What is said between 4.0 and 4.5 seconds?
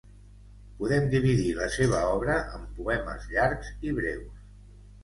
breus.